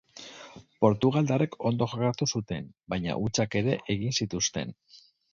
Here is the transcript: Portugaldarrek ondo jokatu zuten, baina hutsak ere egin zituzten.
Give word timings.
Portugaldarrek 0.83 1.51
ondo 1.71 1.87
jokatu 1.91 2.27
zuten, 2.39 2.71
baina 2.93 3.17
hutsak 3.25 3.57
ere 3.61 3.75
egin 3.97 4.17
zituzten. 4.23 4.73